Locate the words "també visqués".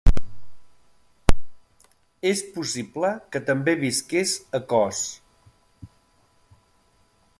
3.51-4.33